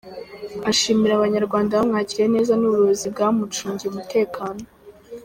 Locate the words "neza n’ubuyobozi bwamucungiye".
2.35-3.87